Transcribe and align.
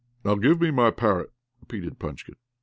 "Now, 0.25 0.33
give 0.33 0.59
me 0.59 0.71
my 0.71 0.89
parrot," 0.89 1.31
repeated 1.59 1.99
Punchkin. 1.99 2.33